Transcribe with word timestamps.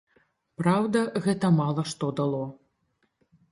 Праўда, 0.61 0.99
гэта 1.27 1.53
мала 1.59 1.81
што 1.93 2.11
дало. 2.23 2.43